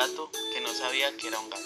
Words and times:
que 0.00 0.62
no 0.62 0.72
sabía 0.72 1.14
que 1.18 1.28
era 1.28 1.38
un 1.38 1.50
gato. 1.50 1.62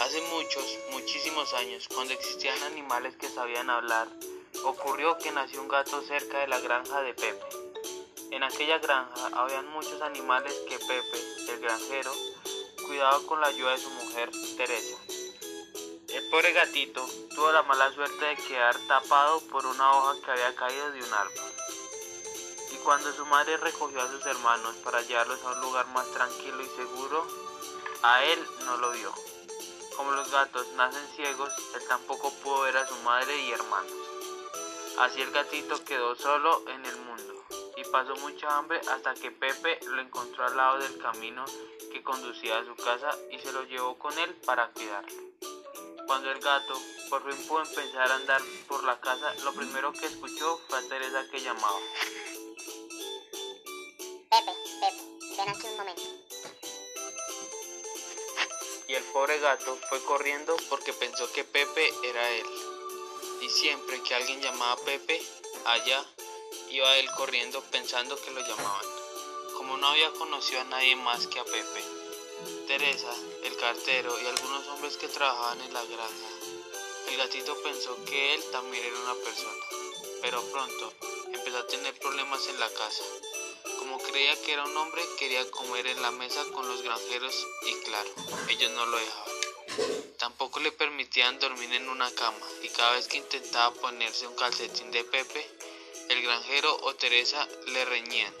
Hace 0.00 0.22
muchos, 0.22 0.64
muchísimos 0.92 1.52
años, 1.52 1.86
cuando 1.94 2.14
existían 2.14 2.62
animales 2.62 3.16
que 3.16 3.28
sabían 3.28 3.68
hablar, 3.68 4.08
ocurrió 4.64 5.18
que 5.18 5.30
nació 5.30 5.60
un 5.60 5.68
gato 5.68 6.00
cerca 6.00 6.38
de 6.38 6.48
la 6.48 6.58
granja 6.58 7.02
de 7.02 7.12
Pepe. 7.12 7.44
En 8.30 8.42
aquella 8.42 8.78
granja 8.78 9.28
habían 9.34 9.68
muchos 9.68 10.00
animales 10.00 10.54
que 10.66 10.78
Pepe, 10.78 11.52
el 11.52 11.60
granjero, 11.60 12.12
cuidaba 12.86 13.20
con 13.26 13.42
la 13.42 13.48
ayuda 13.48 13.72
de 13.72 13.78
su 13.78 13.90
mujer, 13.90 14.30
Teresa. 14.56 14.96
El 16.08 16.30
pobre 16.30 16.52
gatito 16.54 17.06
tuvo 17.34 17.52
la 17.52 17.62
mala 17.64 17.92
suerte 17.92 18.24
de 18.24 18.36
quedar 18.36 18.74
tapado 18.88 19.40
por 19.48 19.66
una 19.66 19.92
hoja 19.92 20.16
que 20.24 20.30
había 20.30 20.54
caído 20.54 20.92
de 20.92 21.02
un 21.02 21.12
árbol. 21.12 21.67
Cuando 22.88 23.12
su 23.12 23.26
madre 23.26 23.58
recogió 23.58 24.00
a 24.00 24.08
sus 24.08 24.24
hermanos 24.24 24.74
para 24.76 25.02
llevarlos 25.02 25.42
a 25.42 25.52
un 25.52 25.60
lugar 25.60 25.86
más 25.88 26.10
tranquilo 26.10 26.62
y 26.62 26.68
seguro, 26.68 27.26
a 28.02 28.24
él 28.24 28.42
no 28.64 28.78
lo 28.78 28.92
vio. 28.92 29.12
Como 29.94 30.12
los 30.12 30.30
gatos 30.30 30.66
nacen 30.68 31.06
ciegos, 31.14 31.52
él 31.74 31.82
tampoco 31.86 32.32
pudo 32.42 32.62
ver 32.62 32.78
a 32.78 32.88
su 32.88 32.94
madre 33.00 33.36
y 33.42 33.52
hermanos. 33.52 33.92
Así 35.00 35.20
el 35.20 35.30
gatito 35.32 35.84
quedó 35.84 36.14
solo 36.16 36.64
en 36.66 36.86
el 36.86 36.96
mundo 36.96 37.44
y 37.76 37.84
pasó 37.90 38.16
mucha 38.16 38.56
hambre 38.56 38.80
hasta 38.88 39.12
que 39.12 39.32
Pepe 39.32 39.80
lo 39.84 40.00
encontró 40.00 40.46
al 40.46 40.56
lado 40.56 40.78
del 40.78 40.96
camino 40.96 41.44
que 41.92 42.02
conducía 42.02 42.56
a 42.56 42.64
su 42.64 42.74
casa 42.74 43.10
y 43.30 43.38
se 43.38 43.52
lo 43.52 43.64
llevó 43.64 43.98
con 43.98 44.18
él 44.18 44.34
para 44.46 44.70
cuidarlo. 44.70 45.12
Cuando 46.06 46.30
el 46.30 46.40
gato 46.40 46.74
por 47.10 47.22
fin 47.30 47.46
pudo 47.46 47.60
empezar 47.64 48.10
a 48.10 48.14
andar 48.14 48.40
por 48.66 48.82
la 48.84 48.98
casa, 48.98 49.34
lo 49.44 49.52
primero 49.52 49.92
que 49.92 50.06
escuchó 50.06 50.58
fue 50.66 50.78
a 50.78 50.88
Teresa 50.88 51.28
que 51.30 51.40
llamaba. 51.42 51.80
Y 58.86 58.94
el 58.94 59.04
pobre 59.04 59.38
gato 59.38 59.78
fue 59.88 60.02
corriendo 60.04 60.56
porque 60.68 60.92
pensó 60.92 61.30
que 61.32 61.44
Pepe 61.44 61.90
era 62.04 62.30
él. 62.30 62.46
Y 63.40 63.48
siempre 63.48 64.02
que 64.02 64.14
alguien 64.14 64.40
llamaba 64.42 64.72
a 64.72 64.84
Pepe, 64.84 65.22
allá 65.64 66.04
iba 66.70 66.96
él 66.96 67.08
corriendo 67.16 67.62
pensando 67.70 68.20
que 68.20 68.30
lo 68.30 68.40
llamaban. 68.40 68.86
Como 69.56 69.76
no 69.76 69.88
había 69.88 70.10
conocido 70.12 70.60
a 70.60 70.64
nadie 70.64 70.96
más 70.96 71.26
que 71.26 71.38
a 71.38 71.44
Pepe, 71.44 71.82
Teresa, 72.66 73.14
el 73.44 73.56
cartero 73.56 74.20
y 74.20 74.26
algunos 74.26 74.66
hombres 74.68 74.96
que 74.96 75.08
trabajaban 75.08 75.60
en 75.62 75.72
la 75.72 75.84
granja, 75.84 76.28
el 77.08 77.16
gatito 77.16 77.56
pensó 77.62 77.96
que 78.04 78.34
él 78.34 78.44
también 78.52 78.84
era 78.84 78.98
una 79.00 79.14
persona. 79.14 79.64
Pero 80.20 80.42
pronto 80.52 80.92
empezó 81.32 81.58
a 81.58 81.66
tener 81.66 81.98
problemas 81.98 82.46
en 82.48 82.60
la 82.60 82.68
casa. 82.68 83.04
Como 83.88 84.02
creía 84.02 84.36
que 84.42 84.52
era 84.52 84.64
un 84.64 84.76
hombre, 84.76 85.02
quería 85.18 85.50
comer 85.50 85.86
en 85.86 86.02
la 86.02 86.10
mesa 86.10 86.44
con 86.52 86.68
los 86.68 86.82
granjeros 86.82 87.46
y 87.66 87.72
claro, 87.84 88.10
ellos 88.50 88.70
no 88.72 88.84
lo 88.84 88.98
dejaban. 88.98 89.32
Tampoco 90.18 90.60
le 90.60 90.72
permitían 90.72 91.38
dormir 91.38 91.72
en 91.72 91.88
una 91.88 92.10
cama 92.10 92.46
y 92.62 92.68
cada 92.68 92.92
vez 92.92 93.08
que 93.08 93.16
intentaba 93.16 93.74
ponerse 93.76 94.26
un 94.26 94.36
calcetín 94.36 94.90
de 94.90 95.04
Pepe, 95.04 95.50
el 96.10 96.20
granjero 96.20 96.76
o 96.82 96.94
Teresa 96.96 97.48
le 97.68 97.86
reñían. 97.86 98.34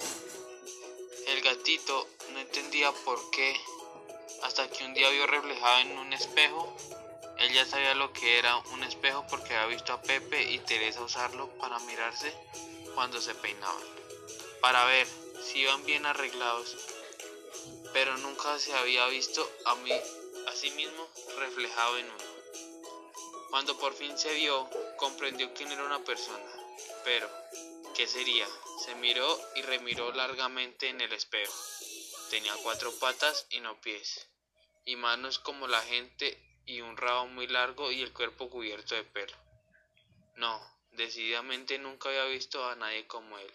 El 1.28 1.40
gatito 1.40 2.06
no 2.34 2.40
entendía 2.40 2.92
por 2.92 3.30
qué, 3.30 3.58
hasta 4.42 4.68
que 4.68 4.84
un 4.84 4.92
día 4.92 5.08
vio 5.08 5.26
reflejado 5.26 5.78
en 5.78 5.96
un 5.96 6.12
espejo. 6.12 6.76
Él 7.38 7.54
ya 7.54 7.64
sabía 7.64 7.94
lo 7.94 8.12
que 8.12 8.38
era 8.38 8.58
un 8.74 8.82
espejo 8.82 9.24
porque 9.30 9.56
había 9.56 9.76
visto 9.76 9.94
a 9.94 10.02
Pepe 10.02 10.42
y 10.42 10.58
Teresa 10.58 11.00
usarlo 11.00 11.48
para 11.58 11.78
mirarse 11.78 12.34
cuando 12.94 13.18
se 13.22 13.34
peinaban, 13.34 13.82
para 14.60 14.84
ver 14.84 15.08
si 15.42 15.60
iban 15.60 15.84
bien 15.84 16.06
arreglados, 16.06 16.76
pero 17.92 18.16
nunca 18.18 18.58
se 18.58 18.72
había 18.74 19.06
visto 19.08 19.48
a 19.64 19.74
mí 19.76 19.92
a 20.46 20.52
sí 20.52 20.70
mismo 20.70 21.08
reflejado 21.38 21.98
en 21.98 22.06
uno. 22.06 22.24
Cuando 23.50 23.78
por 23.78 23.94
fin 23.94 24.16
se 24.18 24.34
vio, 24.34 24.68
comprendió 24.96 25.52
quién 25.54 25.72
era 25.72 25.84
una 25.84 26.04
persona, 26.04 26.44
pero 27.04 27.30
¿qué 27.94 28.06
sería? 28.06 28.46
Se 28.84 28.94
miró 28.96 29.40
y 29.56 29.62
remiró 29.62 30.12
largamente 30.12 30.88
en 30.88 31.00
el 31.00 31.12
espejo. 31.12 31.54
Tenía 32.30 32.54
cuatro 32.62 32.92
patas 32.98 33.46
y 33.50 33.60
no 33.60 33.80
pies, 33.80 34.28
y 34.84 34.96
manos 34.96 35.38
como 35.38 35.66
la 35.66 35.80
gente 35.82 36.42
y 36.66 36.82
un 36.82 36.96
rabo 36.96 37.26
muy 37.26 37.46
largo 37.46 37.90
y 37.90 38.02
el 38.02 38.12
cuerpo 38.12 38.50
cubierto 38.50 38.94
de 38.94 39.04
pelo. 39.04 39.36
No, 40.36 40.60
decididamente 40.92 41.78
nunca 41.78 42.10
había 42.10 42.26
visto 42.26 42.64
a 42.68 42.76
nadie 42.76 43.06
como 43.06 43.38
él. 43.38 43.52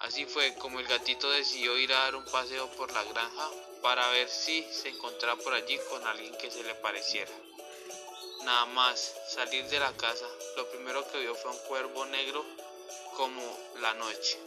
Así 0.00 0.26
fue 0.26 0.54
como 0.56 0.78
el 0.78 0.86
gatito 0.86 1.30
decidió 1.30 1.76
ir 1.78 1.92
a 1.92 2.00
dar 2.00 2.16
un 2.16 2.24
paseo 2.26 2.70
por 2.72 2.92
la 2.92 3.02
granja 3.04 3.50
para 3.82 4.08
ver 4.10 4.28
si 4.28 4.62
se 4.72 4.90
encontraba 4.90 5.40
por 5.42 5.54
allí 5.54 5.78
con 5.90 6.06
alguien 6.06 6.36
que 6.36 6.50
se 6.50 6.62
le 6.62 6.74
pareciera. 6.74 7.32
Nada 8.44 8.66
más 8.66 9.14
salir 9.28 9.64
de 9.68 9.80
la 9.80 9.92
casa, 9.96 10.26
lo 10.56 10.68
primero 10.70 11.06
que 11.10 11.20
vio 11.20 11.34
fue 11.34 11.50
un 11.50 11.58
cuervo 11.66 12.04
negro 12.06 12.44
como 13.16 13.42
la 13.80 13.94
noche, 13.94 14.38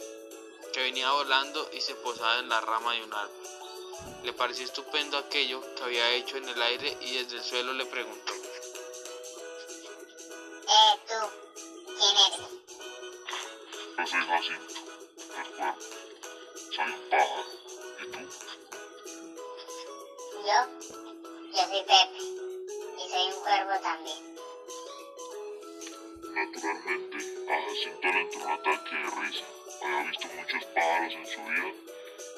que 0.72 0.80
venía 0.82 1.10
volando 1.12 1.68
y 1.72 1.80
se 1.80 1.94
posaba 1.96 2.38
en 2.38 2.48
la 2.48 2.60
rama 2.60 2.94
de 2.94 3.02
un 3.02 3.12
árbol. 3.12 3.48
Le 4.22 4.32
pareció 4.32 4.64
estupendo 4.64 5.18
aquello 5.18 5.60
que 5.74 5.82
había 5.82 6.10
hecho 6.12 6.36
en 6.36 6.48
el 6.48 6.62
aire 6.62 6.96
y 7.00 7.16
desde 7.16 7.38
el 7.38 7.44
suelo 7.44 7.72
le 7.72 7.86
preguntó. 7.86 8.32
Eh, 10.68 10.98
tú, 11.08 11.14
¿quién 11.86 12.16
eres? 12.16 12.40
Yo 13.98 14.06
soy 14.06 14.20
Jacinto, 14.20 14.89
Soy 15.30 16.90
un 16.92 17.10
pájaro. 17.10 17.44
¿Y 18.00 18.06
tú? 18.10 18.18
Yo, 20.46 20.58
yo 21.52 21.62
soy 21.68 21.82
Pepe 21.82 22.18
y 22.98 23.08
soy 23.08 23.26
un 23.32 23.40
cuervo 23.42 23.74
también. 23.82 24.20
Naturalmente, 26.34 27.18
Jacinto 27.46 28.08
le 28.08 28.20
entró 28.20 28.40
un 28.40 28.50
ataque 28.50 28.94
de 28.96 29.10
risa. 29.20 29.44
Había 29.82 30.10
visto 30.10 30.26
muchos 30.36 30.64
pájaros 30.74 31.14
en 31.14 31.26
su 31.26 31.40
vida 31.42 31.70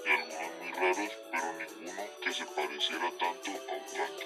y 0.04 0.10
algunos 0.10 0.52
muy 0.60 0.72
raros, 0.72 1.12
pero 1.30 1.52
ninguno 1.52 2.02
que 2.20 2.32
se 2.32 2.44
pareciera 2.44 3.10
tanto 3.18 3.50
a 3.50 3.74
un 3.74 3.86
gato. 3.96 4.24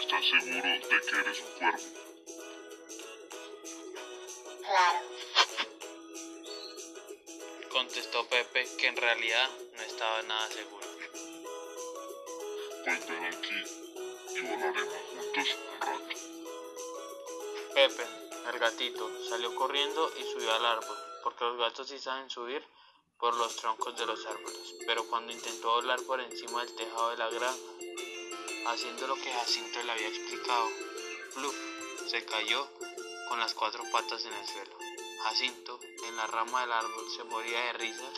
¿Estás 0.00 0.24
seguro 0.30 0.68
de 0.68 0.80
que 0.80 1.20
eres 1.20 1.40
un 1.40 1.58
cuervo? 1.58 2.03
No 9.26 9.82
estaba 9.82 10.22
nada 10.22 10.48
seguro. 10.50 10.86
Pues 12.84 13.08
ven 13.08 13.24
aquí 13.24 13.64
y 14.34 14.40
volaremos 14.42 14.98
juntos 15.08 15.48
un 15.72 15.80
rato. 15.80 16.16
Pepe, 17.74 18.06
el 18.52 18.58
gatito, 18.58 19.10
salió 19.26 19.54
corriendo 19.54 20.12
y 20.18 20.24
subió 20.24 20.52
al 20.52 20.66
árbol, 20.66 20.96
porque 21.22 21.44
los 21.44 21.58
gatos 21.58 21.88
sí 21.88 21.98
saben 21.98 22.28
subir 22.28 22.62
por 23.18 23.34
los 23.36 23.56
troncos 23.56 23.96
de 23.96 24.04
los 24.04 24.26
árboles, 24.26 24.74
pero 24.86 25.08
cuando 25.08 25.32
intentó 25.32 25.70
volar 25.70 26.02
por 26.02 26.20
encima 26.20 26.62
del 26.62 26.74
tejado 26.74 27.10
de 27.10 27.16
la 27.16 27.30
granja, 27.30 27.72
haciendo 28.66 29.06
lo 29.06 29.14
que 29.14 29.32
Jacinto 29.32 29.82
le 29.84 29.92
había 29.92 30.08
explicado, 30.08 30.68
¡pluf! 31.32 31.56
se 32.08 32.26
cayó 32.26 32.68
con 33.30 33.40
las 33.40 33.54
cuatro 33.54 33.82
patas 33.90 34.22
en 34.26 34.34
el 34.34 34.46
suelo. 34.46 34.76
Jacinto, 35.22 35.80
en 36.06 36.16
la 36.16 36.26
rama 36.26 36.60
del 36.60 36.72
árbol, 36.72 37.10
se 37.16 37.24
moría 37.24 37.58
de 37.58 37.72
risa 37.72 38.10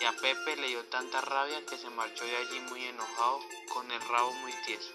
y 0.00 0.04
a 0.04 0.12
Pepe 0.12 0.56
le 0.56 0.68
dio 0.68 0.84
tanta 0.86 1.20
rabia 1.20 1.64
que 1.66 1.78
se 1.78 1.90
marchó 1.90 2.24
de 2.24 2.36
allí 2.36 2.60
muy 2.68 2.84
enojado, 2.84 3.40
con 3.72 3.90
el 3.90 4.00
rabo 4.00 4.32
muy 4.34 4.52
tieso. 4.66 4.90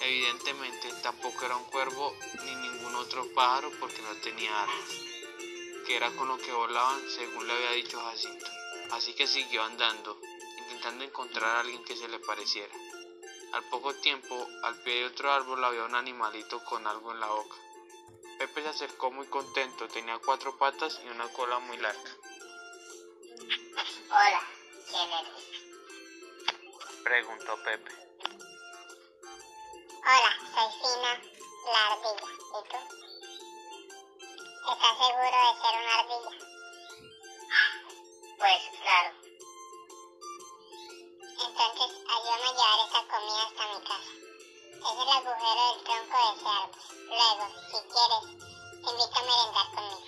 Evidentemente 0.00 0.92
tampoco 1.02 1.44
era 1.44 1.56
un 1.56 1.64
cuervo 1.64 2.14
ni 2.44 2.54
ningún 2.54 2.94
otro 2.96 3.26
pájaro 3.34 3.70
porque 3.80 4.02
no 4.02 4.14
tenía 4.22 4.62
alas, 4.62 4.90
que 5.86 5.96
era 5.96 6.10
con 6.12 6.28
lo 6.28 6.38
que 6.38 6.52
volaban 6.52 7.00
según 7.08 7.46
le 7.46 7.54
había 7.54 7.70
dicho 7.72 8.00
Jacinto. 8.00 8.46
Así 8.92 9.14
que 9.14 9.26
siguió 9.26 9.62
andando, 9.62 10.20
intentando 10.58 11.04
encontrar 11.04 11.56
a 11.56 11.60
alguien 11.60 11.82
que 11.84 11.96
se 11.96 12.08
le 12.08 12.18
pareciera. 12.20 12.74
Al 13.52 13.64
poco 13.70 13.94
tiempo, 13.94 14.46
al 14.64 14.82
pie 14.82 14.96
de 14.96 15.06
otro 15.06 15.32
árbol 15.32 15.64
había 15.64 15.84
un 15.84 15.94
animalito 15.94 16.62
con 16.64 16.86
algo 16.86 17.12
en 17.12 17.20
la 17.20 17.28
boca. 17.28 17.56
Pepe 18.38 18.62
se 18.62 18.68
acercó 18.68 19.10
muy 19.10 19.26
contento, 19.28 19.88
tenía 19.88 20.18
cuatro 20.18 20.58
patas 20.58 21.00
y 21.04 21.08
una 21.08 21.26
cola 21.32 21.58
muy 21.60 21.78
larga. 21.78 22.15
Hola, 24.08 24.40
¿quién 24.88 25.12
eres? 25.12 25.44
Preguntó 27.02 27.56
Pepe. 27.64 27.90
Hola, 30.04 30.32
soy 30.54 30.70
Fina, 30.80 31.12
la 31.72 31.80
ardilla. 31.92 32.28
¿Y 32.46 32.60
tú? 32.70 32.78
¿Estás 34.72 34.94
seguro 34.96 35.26
de 35.26 35.52
ser 35.60 35.74
una 35.82 35.94
ardilla? 35.98 36.34
Pues 38.38 38.62
claro. 38.80 39.10
Entonces, 41.44 41.90
ayúdame 42.06 42.46
a 42.46 42.52
llevar 42.52 42.78
esa 42.86 43.00
comida 43.10 43.42
hasta 43.42 43.62
mi 43.66 43.80
casa. 43.86 44.12
Es 44.76 44.96
el 45.02 45.08
agujero 45.08 45.62
del 45.66 45.82
tronco 45.82 46.16
de 46.16 46.30
ese 46.36 46.48
árbol. 46.48 46.82
Luego, 47.08 47.44
si 47.70 47.78
quieres, 47.90 48.24
te 48.84 48.88
invito 48.90 49.16
a 49.16 49.22
merendar 49.22 49.68
conmigo. 49.74 50.05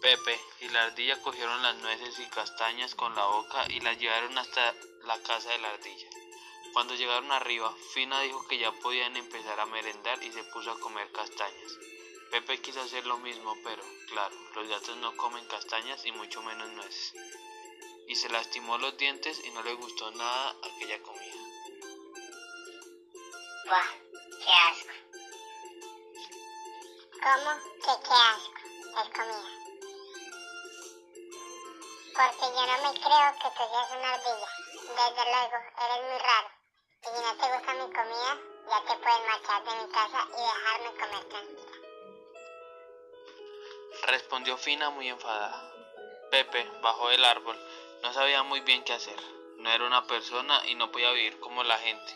Pepe 0.00 0.40
y 0.60 0.68
la 0.68 0.84
ardilla 0.84 1.20
cogieron 1.22 1.60
las 1.62 1.76
nueces 1.76 2.18
y 2.20 2.26
castañas 2.30 2.94
con 2.94 3.14
la 3.16 3.24
boca 3.26 3.64
y 3.68 3.80
las 3.80 3.98
llevaron 3.98 4.38
hasta 4.38 4.74
la 5.04 5.20
casa 5.22 5.50
de 5.50 5.58
la 5.58 5.70
ardilla. 5.70 6.08
Cuando 6.72 6.94
llegaron 6.94 7.32
arriba, 7.32 7.74
Fina 7.92 8.20
dijo 8.20 8.46
que 8.46 8.58
ya 8.58 8.70
podían 8.70 9.16
empezar 9.16 9.58
a 9.58 9.66
merendar 9.66 10.22
y 10.22 10.30
se 10.30 10.44
puso 10.44 10.70
a 10.70 10.78
comer 10.78 11.10
castañas. 11.10 11.78
Pepe 12.30 12.60
quiso 12.60 12.80
hacer 12.80 13.06
lo 13.06 13.18
mismo, 13.18 13.56
pero, 13.64 13.82
claro, 14.08 14.36
los 14.54 14.68
gatos 14.68 14.96
no 14.98 15.16
comen 15.16 15.44
castañas 15.46 16.04
y 16.04 16.12
mucho 16.12 16.42
menos 16.42 16.68
nueces. 16.70 17.14
Y 18.06 18.14
se 18.14 18.28
lastimó 18.28 18.78
los 18.78 18.96
dientes 18.96 19.40
y 19.44 19.50
no 19.50 19.62
le 19.62 19.74
gustó 19.74 20.10
nada 20.12 20.54
aquella 20.62 21.02
comida. 21.02 21.34
Buah, 23.66 23.92
qué 24.44 24.52
asco. 24.70 24.92
¿Cómo 27.22 27.50
qué 27.82 27.90
asco? 27.90 28.58
Es 29.02 29.08
comida. 29.16 29.67
Porque 32.18 32.52
yo 32.52 32.66
no 32.66 32.76
me 32.82 32.98
creo 32.98 33.32
que 33.40 33.48
tú 33.56 33.62
seas 33.62 33.90
una 33.96 34.12
ardilla. 34.14 34.48
Desde 34.74 35.24
luego, 35.30 35.56
eres 35.78 36.02
muy 36.02 36.18
raro. 36.18 36.48
Si 37.00 37.10
no 37.10 37.30
te 37.36 37.46
gusta 37.54 37.74
mi 37.74 37.92
comida, 37.94 38.38
ya 38.68 38.80
te 38.82 38.94
puedes 38.98 39.26
marchar 39.28 39.62
de 39.62 39.86
mi 39.86 39.92
casa 39.92 40.26
y 40.26 40.40
dejarme 40.42 40.90
comer 40.98 41.24
tranquila. 41.28 41.78
Respondió 44.02 44.56
Fina 44.56 44.90
muy 44.90 45.08
enfadada. 45.08 45.72
Pepe 46.32 46.68
bajó 46.82 47.08
del 47.08 47.24
árbol. 47.24 47.56
No 48.02 48.12
sabía 48.12 48.42
muy 48.42 48.62
bien 48.62 48.82
qué 48.82 48.94
hacer. 48.94 49.20
No 49.58 49.70
era 49.70 49.86
una 49.86 50.04
persona 50.08 50.66
y 50.66 50.74
no 50.74 50.90
podía 50.90 51.12
vivir 51.12 51.38
como 51.38 51.62
la 51.62 51.78
gente. 51.78 52.14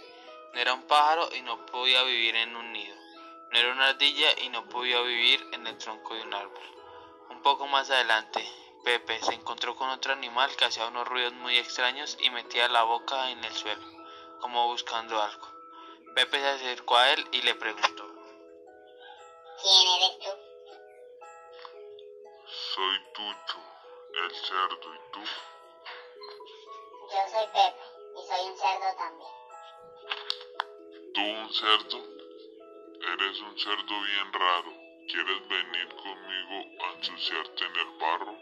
No 0.52 0.60
era 0.60 0.74
un 0.74 0.82
pájaro 0.88 1.28
y 1.32 1.42
no 1.42 1.64
podía 1.66 2.02
vivir 2.02 2.34
en 2.34 2.56
un 2.56 2.72
nido. 2.72 2.96
No 3.52 3.58
era 3.58 3.70
una 3.70 3.90
ardilla 3.90 4.32
y 4.40 4.48
no 4.48 4.68
podía 4.68 5.00
vivir 5.02 5.48
en 5.52 5.64
el 5.64 5.78
tronco 5.78 6.14
de 6.14 6.22
un 6.22 6.34
árbol. 6.34 6.64
Un 7.30 7.40
poco 7.42 7.68
más 7.68 7.88
adelante, 7.88 8.44
Pepe 8.84 9.20
se 9.22 9.34
encontró 9.34 9.76
con 9.76 9.88
otro 9.90 10.12
animal 10.12 10.54
que 10.56 10.64
hacía 10.64 10.86
unos 10.88 11.06
ruidos 11.06 11.32
muy 11.34 11.56
extraños 11.56 12.16
y 12.20 12.30
metía 12.30 12.68
la 12.68 12.82
boca 12.82 13.30
en 13.30 13.44
el 13.44 13.52
suelo, 13.54 13.84
como 14.40 14.66
buscando 14.66 15.22
algo. 15.22 15.46
Pepe 16.16 16.40
se 16.40 16.48
acercó 16.48 16.96
a 16.96 17.12
él 17.12 17.28
y 17.30 17.42
le 17.42 17.54
preguntó. 17.54 18.06
¿Quién 19.62 19.88
eres 19.96 20.18
tú? 20.18 20.30
Soy 22.74 22.98
Tucho, 23.14 23.58
el 24.24 24.34
cerdo, 24.34 24.94
¿y 24.94 25.12
tú? 25.12 25.20
Yo 27.12 27.18
soy 27.30 27.46
Pepe 27.46 27.76
y 28.16 28.26
soy 28.26 28.46
un 28.50 28.58
cerdo 28.58 28.96
también. 28.98 29.30
¿Tú 31.14 31.20
un 31.20 31.54
cerdo? 31.54 31.98
Eres 33.12 33.40
un 33.40 33.58
cerdo 33.58 34.00
bien 34.02 34.32
raro. 34.32 34.81
¿Quieres 35.08 35.48
venir 35.48 35.88
conmigo 35.94 36.84
a 36.84 36.92
ensuciarte 36.94 37.64
en 37.64 37.76
el 37.76 37.98
barro? 37.98 38.38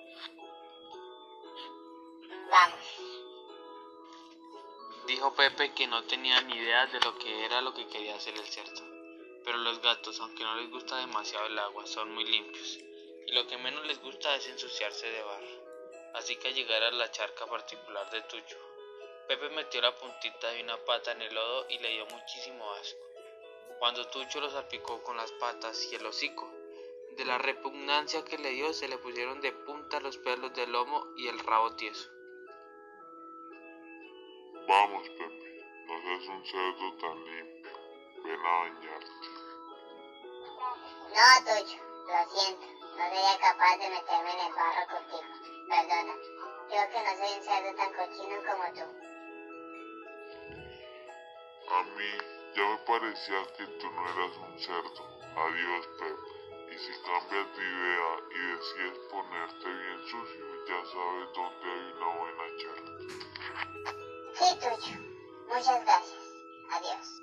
Vamos. 2.51 3.01
Dijo 5.07 5.35
Pepe 5.35 5.73
que 5.75 5.87
no 5.87 6.05
tenía 6.05 6.41
ni 6.43 6.55
idea 6.55 6.87
de 6.87 7.01
lo 7.01 7.17
que 7.19 7.45
era 7.45 7.61
lo 7.61 7.75
que 7.75 7.87
quería 7.89 8.15
hacer 8.15 8.35
el 8.35 8.47
cerdo. 8.47 8.83
Pero 9.45 9.59
los 9.59 9.81
gatos, 9.81 10.21
aunque 10.21 10.45
no 10.45 10.55
les 10.57 10.71
gusta 10.71 10.97
demasiado 10.97 11.47
el 11.47 11.59
agua, 11.59 11.87
son 11.87 12.13
muy 12.13 12.25
limpios. 12.25 12.79
Y 13.27 13.33
lo 13.33 13.47
que 13.47 13.59
menos 13.59 13.87
les 13.87 14.01
gusta 14.01 14.35
es 14.37 14.47
ensuciarse 14.49 15.11
de 15.11 15.23
barro. 15.23 16.13
Así 16.15 16.37
que 16.37 16.49
al 16.49 16.55
llegar 16.55 16.83
a 16.83 16.91
la 16.91 17.11
charca 17.11 17.47
particular 17.47 18.11
de 18.11 18.23
Tucho, 18.23 18.59
Pepe 19.27 19.49
metió 19.51 19.81
la 19.81 19.95
puntita 19.95 20.51
de 20.51 20.63
una 20.63 20.77
pata 20.85 21.13
en 21.13 21.23
el 21.23 21.35
lodo 21.35 21.67
y 21.69 21.79
le 21.79 21.89
dio 21.91 22.07
muchísimo 22.07 22.71
asco. 22.75 23.10
Cuando 23.81 24.07
Tucho 24.09 24.41
lo 24.41 24.51
salpicó 24.51 25.03
con 25.03 25.17
las 25.17 25.33
patas 25.33 25.91
y 25.91 25.95
el 25.95 26.05
hocico, 26.05 26.53
de 27.17 27.25
la 27.25 27.39
repugnancia 27.39 28.23
que 28.27 28.37
le 28.37 28.51
dio 28.51 28.75
se 28.75 28.89
le 28.89 28.99
pusieron 28.99 29.41
de 29.41 29.53
punta 29.53 30.01
los 30.01 30.19
pelos 30.19 30.53
del 30.53 30.71
lomo 30.71 31.07
y 31.17 31.29
el 31.29 31.39
rabo 31.39 31.75
tieso. 31.77 32.11
Vamos, 34.69 35.09
Pepe, 35.09 35.65
no 35.87 35.99
seas 36.03 36.29
un 36.29 36.45
cerdo 36.45 36.93
tan 36.99 37.25
limpio. 37.25 37.73
Ven 38.23 38.39
a 38.39 38.59
bañarte. 38.59 39.07
No, 41.09 41.25
Tucho, 41.47 41.79
lo 42.07 42.39
siento. 42.39 42.67
No 42.99 43.05
sería 43.09 43.39
capaz 43.41 43.79
de 43.79 43.89
meterme 43.89 44.31
en 44.31 44.41
el 44.41 44.53
barro 44.53 44.87
contigo. 44.93 45.33
Perdona. 45.71 46.15
Yo 46.69 46.81
que 46.93 47.01
no 47.03 47.17
soy 47.17 47.39
un 47.39 47.45
cerdo 47.45 47.75
tan 47.77 47.95
cochino 47.95 48.37
como 48.45 48.65
tú. 48.75 48.85
A 51.73 51.83
mí 51.83 52.30
ya 52.55 52.65
me 52.65 52.79
parecía 52.79 53.47
que 53.57 53.67
tú 53.67 53.91
no 53.91 54.03
eras 54.09 54.37
un 54.37 54.59
cerdo. 54.59 55.21
Adiós, 55.37 55.87
Pepe. 55.99 56.75
Y 56.75 56.79
si 56.79 56.93
cambias 57.03 57.57
de 57.57 57.63
idea 57.63 58.11
y 58.31 58.39
decides 58.57 58.99
ponerte 59.11 59.69
bien 59.69 60.03
sucio, 60.09 60.65
ya 60.67 60.85
sabes 60.93 61.29
dónde 61.35 61.73
hay 61.73 61.93
una 61.97 62.09
buena 62.17 62.45
charla. 62.59 62.93
Sí, 64.35 64.55
Tucho. 64.55 64.99
Muchas 65.49 65.85
gracias. 65.85 66.19
Adiós. 66.71 67.21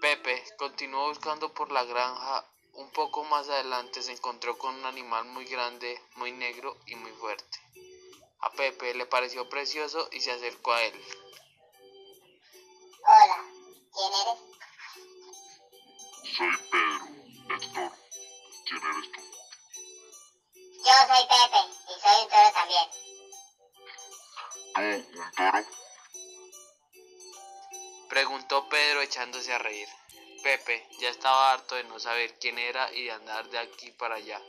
Pepe 0.00 0.44
continuó 0.58 1.08
buscando 1.08 1.52
por 1.54 1.70
la 1.70 1.84
granja. 1.84 2.44
Un 2.74 2.90
poco 2.90 3.24
más 3.24 3.48
adelante 3.48 4.02
se 4.02 4.12
encontró 4.12 4.58
con 4.58 4.74
un 4.74 4.84
animal 4.84 5.24
muy 5.26 5.46
grande, 5.46 6.00
muy 6.16 6.32
negro 6.32 6.76
y 6.86 6.94
muy 6.96 7.12
fuerte. 7.12 7.58
A 8.40 8.50
Pepe 8.50 8.94
le 8.94 9.06
pareció 9.06 9.48
precioso 9.48 10.08
y 10.12 10.20
se 10.20 10.32
acercó 10.32 10.72
a 10.72 10.82
él. 10.82 11.04
Hola. 13.02 13.55
¿Quién 13.96 14.12
eres? 14.12 14.38
Soy 16.36 16.54
Pedro, 16.70 17.04
el 17.48 17.72
toro. 17.72 17.96
¿Quién 18.66 18.82
eres 18.84 19.08
tú? 19.12 19.20
Yo 20.84 20.94
soy 21.08 21.24
Pepe 21.32 21.60
y 21.88 21.94
soy 22.02 22.16
un 22.22 22.28
toro 22.28 22.50
también. 22.52 22.86
¿Tú, 24.74 25.18
un 25.18 25.30
toro? 25.32 25.66
Preguntó 28.10 28.68
Pedro 28.68 29.00
echándose 29.00 29.54
a 29.54 29.58
reír. 29.58 29.88
Pepe 30.42 30.86
ya 31.00 31.08
estaba 31.08 31.52
harto 31.54 31.74
de 31.76 31.84
no 31.84 31.98
saber 31.98 32.38
quién 32.38 32.58
era 32.58 32.92
y 32.92 33.04
de 33.04 33.12
andar 33.12 33.48
de 33.48 33.58
aquí 33.58 33.92
para 33.92 34.16
allá, 34.16 34.42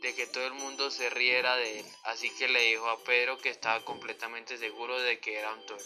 de 0.00 0.14
que 0.16 0.26
todo 0.26 0.44
el 0.44 0.54
mundo 0.54 0.90
se 0.90 1.08
riera 1.08 1.54
de 1.54 1.80
él, 1.80 1.86
así 2.02 2.30
que 2.34 2.48
le 2.48 2.62
dijo 2.62 2.88
a 2.88 2.98
Pedro 3.04 3.38
que 3.38 3.48
estaba 3.48 3.84
completamente 3.84 4.58
seguro 4.58 4.98
de 4.98 5.20
que 5.20 5.38
era 5.38 5.52
un 5.52 5.64
toro. 5.66 5.84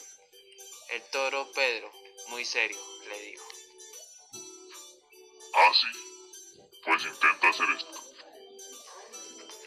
El 0.89 1.03
toro 1.11 1.53
Pedro, 1.53 1.93
muy 2.29 2.45
serio, 2.45 2.79
le 3.09 3.21
dijo. 3.21 3.49
¿Ah, 5.55 5.73
sí? 5.73 6.61
Pues 6.85 7.03
intenta 7.05 7.49
hacer 7.49 7.67
esto. 7.77 8.01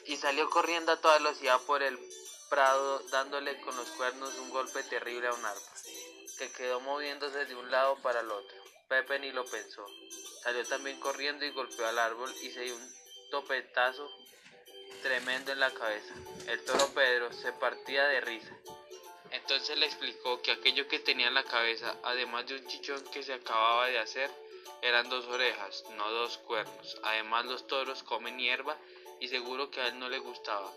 Y 0.06 0.18
salió 0.18 0.50
corriendo 0.50 0.92
a 0.92 1.02
toda 1.02 1.18
velocidad 1.18 1.60
por 1.62 1.84
el 1.84 1.98
prado, 2.50 3.00
dándole 3.12 3.60
con 3.62 3.76
los 3.76 3.90
cuernos 3.92 4.34
un 4.36 4.50
golpe 4.50 4.84
terrible 4.84 5.28
a 5.28 5.34
un 5.34 5.46
árbol, 5.46 5.64
que 6.38 6.52
quedó 6.52 6.80
moviéndose 6.80 7.46
de 7.46 7.56
un 7.56 7.70
lado 7.70 8.02
para 8.02 8.22
el 8.22 8.32
otro. 8.32 8.58
Pepe 8.88 9.20
ni 9.20 9.32
lo 9.32 9.46
pensó. 9.46 9.86
Salió 10.44 10.66
también 10.66 11.00
corriendo 11.00 11.46
y 11.46 11.52
golpeó 11.52 11.86
al 11.86 12.00
árbol 12.00 12.34
y 12.42 12.50
se 12.50 12.62
dio 12.62 12.76
un 12.76 12.94
topetazo 13.30 14.10
tremendo 15.04 15.52
en 15.52 15.60
la 15.60 15.72
cabeza. 15.72 16.14
El 16.48 16.64
toro 16.66 16.92
Pedro 16.94 17.32
se 17.32 17.54
partía 17.54 18.06
de 18.08 18.22
risa. 18.22 18.58
Entonces 19.32 19.78
le 19.78 19.86
explicó 19.86 20.42
que 20.42 20.52
aquello 20.52 20.88
que 20.88 21.00
tenía 21.00 21.28
en 21.28 21.34
la 21.34 21.44
cabeza, 21.44 21.98
además 22.04 22.48
de 22.48 22.56
un 22.56 22.68
chichón 22.68 23.04
que 23.12 23.24
se 23.24 23.34
acababa 23.34 23.88
de 23.88 24.00
hacer, 24.00 24.32
eran 24.82 25.10
dos 25.10 25.26
orejas, 25.26 25.84
no 25.92 26.10
dos 26.10 26.38
cuernos. 26.38 26.98
Además 27.04 27.46
los 27.46 27.68
toros 27.68 28.04
comen 28.04 28.40
hierba 28.40 28.78
y 29.20 29.28
seguro 29.28 29.70
que 29.70 29.82
a 29.82 29.88
él 29.88 30.00
no 30.00 30.10
le 30.10 30.20
gustaba. 30.20 30.72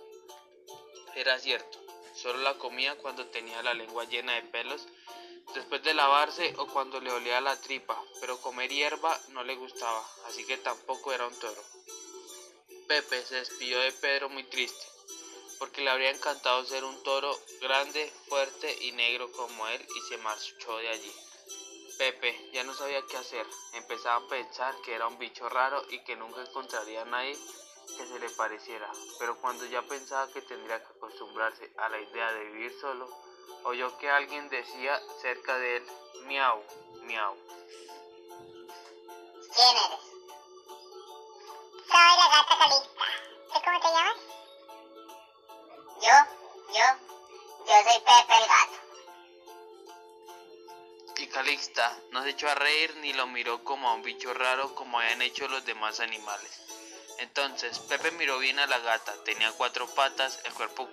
Era 1.15 1.39
cierto, 1.39 1.79
solo 2.15 2.41
la 2.41 2.55
comía 2.55 2.97
cuando 2.97 3.27
tenía 3.27 3.63
la 3.63 3.75
lengua 3.75 4.05
llena 4.05 4.35
de 4.35 4.43
pelos 4.43 4.87
después 5.55 5.83
de 5.83 5.95
lavarse 5.95 6.55
o 6.57 6.67
cuando 6.67 7.01
le 7.01 7.13
olía 7.13 7.41
la 7.41 7.61
tripa, 7.61 8.03
pero 8.21 8.41
comer 8.41 8.71
hierba 8.71 9.19
no 9.29 9.45
le 9.45 9.55
gustaba, 9.55 10.05
así 10.27 10.45
que 10.45 10.57
tampoco 10.57 11.13
era 11.13 11.27
un 11.27 11.39
toro. 11.39 11.63
Pepe 12.89 13.23
se 13.25 13.37
despidió 13.37 13.79
de 13.81 13.93
Pedro 13.93 14.29
muy 14.29 14.45
triste, 14.45 14.87
porque 15.63 15.81
le 15.81 15.91
habría 15.91 16.11
encantado 16.11 16.65
ser 16.65 16.83
un 16.83 17.01
toro 17.05 17.39
grande, 17.61 18.13
fuerte 18.29 18.77
y 18.81 18.91
negro 18.91 19.31
como 19.31 19.69
él 19.69 19.87
y 19.95 20.01
se 20.09 20.19
marchó 20.19 20.77
de 20.79 20.89
allí. 20.89 21.15
Pepe 21.99 22.51
ya 22.53 22.65
no 22.65 22.75
sabía 22.75 23.01
qué 23.09 23.17
hacer, 23.17 23.47
empezaba 23.75 24.17
a 24.17 24.29
pensar 24.29 24.75
que 24.85 24.93
era 24.93 25.07
un 25.07 25.19
bicho 25.19 25.49
raro 25.49 25.81
y 25.89 26.03
que 26.03 26.17
nunca 26.17 26.41
encontraría 26.41 27.03
a 27.03 27.05
nadie 27.05 27.39
que 27.97 28.05
se 28.05 28.19
le 28.19 28.29
pareciera, 28.31 28.91
pero 29.21 29.41
cuando 29.41 29.65
ya 29.67 29.83
pensaba 29.83 30.27
que 30.33 30.43
tendría 30.43 30.81
que 30.81 30.95
acostumbrarse 30.97 31.73
a 31.79 31.89
la 31.91 32.01
idea 32.01 32.33
de 32.33 32.45
vivir 32.47 32.77
solo, 32.81 33.09
oyó 33.63 33.97
que 33.99 34.11
alguien 34.11 34.49
decía 34.49 35.01
cerca 35.21 35.57
de 35.59 35.77
él, 35.77 35.87
miau, 36.25 36.61
miau. 37.03 37.37
¿Quién 39.55 39.77
eres? 39.77 40.01
Soy 41.87 42.17
la 42.19 42.29
gata 42.33 42.59
Calista. 42.59 43.05
¿Tú 43.53 43.61
cómo 43.65 43.81
te 43.81 43.87
llamas? 43.87 44.32
Yo, 46.03 46.09
yo, 46.75 46.85
yo 47.65 47.75
soy 47.85 48.01
Pepe 48.01 48.35
el 48.35 48.49
gato. 48.49 48.79
Y 51.19 51.27
Calixta 51.29 51.97
no 52.11 52.25
se 52.25 52.31
echó 52.31 52.49
a 52.49 52.57
reír 52.57 52.97
ni 52.97 53.13
lo 53.13 53.29
miró 53.29 53.63
como 53.63 53.89
a 53.89 53.95
un 53.95 54.03
bicho 54.03 54.35
raro 54.35 54.75
como 54.75 54.99
habían 54.99 55.23
hecho 55.23 55.47
los 55.47 55.65
demás 55.65 56.01
animales. 56.01 56.61
Entonces 57.19 57.79
Pepe 57.79 58.11
miró 58.11 58.41
bien 58.41 58.59
a 58.59 58.67
la 58.67 58.81
gata. 58.81 59.15
Tenía 59.25 59.53
cuatro 59.53 59.87
patas, 59.95 60.41
el 60.45 60.53
cuerpo 60.55 60.89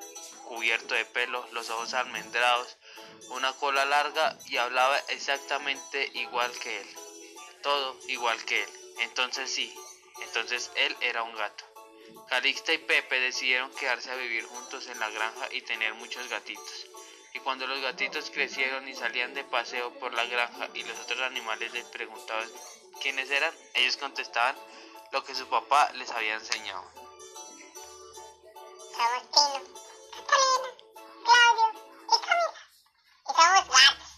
cubierto 0.46 0.94
de 0.94 1.06
pelo, 1.06 1.44
los 1.54 1.72
ojos 1.72 1.96
almendrados, 1.96 2.78
una 3.30 3.52
cola 3.54 3.86
larga 3.86 4.38
y 4.46 4.58
hablaba 4.58 4.96
exactamente 5.08 6.12
igual 6.14 6.52
que 6.60 6.82
él. 6.82 6.88
Todo 7.64 7.98
igual 8.10 8.46
que 8.46 8.62
él. 8.62 8.70
Entonces 9.00 9.52
sí, 9.52 9.74
entonces 10.22 10.70
él 10.76 10.96
era 11.02 11.24
un 11.24 11.36
gato. 11.36 11.69
Calixta 12.30 12.74
y 12.74 12.78
Pepe 12.78 13.20
decidieron 13.20 13.72
quedarse 13.72 14.12
a 14.12 14.16
vivir 14.16 14.46
juntos 14.46 14.88
en 14.88 15.00
la 15.00 15.10
granja 15.10 15.48
y 15.52 15.62
tener 15.62 15.94
muchos 15.96 16.28
gatitos. 16.30 16.88
Y 17.34 17.40
cuando 17.40 17.68
los 17.68 17.82
gatitos 17.82 18.30
crecieron 18.32 18.88
y 18.88 18.96
salían 18.96 19.34
de 19.34 19.44
paseo 19.44 19.94
por 20.00 20.14
la 20.14 20.26
granja 20.26 20.70
y 20.74 20.84
los 20.84 21.00
otros 21.00 21.22
animales 21.22 21.72
les 21.74 21.86
preguntaban 21.86 22.50
quiénes 23.02 23.30
eran, 23.30 23.54
ellos 23.76 23.98
contestaban 23.98 24.56
lo 25.12 25.24
que 25.24 25.36
su 25.36 25.48
papá 25.48 25.92
les 25.94 26.10
había 26.12 26.36
enseñado. 26.36 26.84
Catalina, 28.98 29.70
Claudio 31.24 31.68
y 32.06 32.18
Camila. 32.26 32.70
Y 33.28 33.34
somos. 33.34 34.09